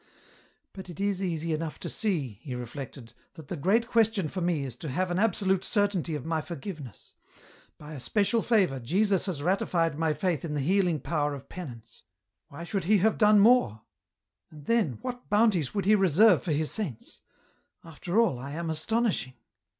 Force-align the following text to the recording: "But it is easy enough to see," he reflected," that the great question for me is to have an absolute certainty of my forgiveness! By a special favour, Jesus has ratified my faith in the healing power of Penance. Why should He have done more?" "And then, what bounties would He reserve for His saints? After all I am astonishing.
"But 0.73 0.89
it 0.89 0.99
is 0.99 1.21
easy 1.21 1.53
enough 1.53 1.77
to 1.81 1.87
see," 1.87 2.39
he 2.41 2.55
reflected," 2.55 3.13
that 3.35 3.49
the 3.49 3.55
great 3.55 3.85
question 3.87 4.27
for 4.27 4.41
me 4.41 4.65
is 4.65 4.75
to 4.77 4.89
have 4.89 5.11
an 5.11 5.19
absolute 5.19 5.63
certainty 5.63 6.15
of 6.15 6.25
my 6.25 6.41
forgiveness! 6.41 7.13
By 7.77 7.93
a 7.93 7.99
special 7.99 8.41
favour, 8.41 8.79
Jesus 8.79 9.27
has 9.27 9.43
ratified 9.43 9.99
my 9.99 10.15
faith 10.15 10.43
in 10.43 10.55
the 10.55 10.59
healing 10.59 11.01
power 11.01 11.35
of 11.35 11.49
Penance. 11.49 12.01
Why 12.47 12.63
should 12.63 12.85
He 12.85 12.97
have 12.97 13.19
done 13.19 13.41
more?" 13.41 13.81
"And 14.49 14.65
then, 14.65 14.97
what 15.03 15.29
bounties 15.29 15.75
would 15.75 15.85
He 15.85 15.93
reserve 15.93 16.41
for 16.41 16.51
His 16.51 16.71
saints? 16.71 17.19
After 17.83 18.19
all 18.19 18.39
I 18.39 18.53
am 18.53 18.71
astonishing. 18.71 19.35